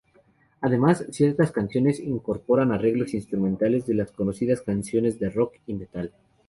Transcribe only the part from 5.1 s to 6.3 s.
de rock y metal.